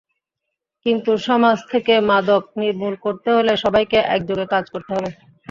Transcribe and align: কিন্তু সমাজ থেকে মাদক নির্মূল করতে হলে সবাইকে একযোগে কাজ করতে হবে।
কিন্তু 0.85 1.11
সমাজ 1.27 1.57
থেকে 1.71 1.93
মাদক 2.09 2.43
নির্মূল 2.61 2.93
করতে 3.05 3.29
হলে 3.35 3.53
সবাইকে 3.63 3.97
একযোগে 4.15 4.45
কাজ 4.53 4.65
করতে 4.73 4.91
হবে। 4.95 5.09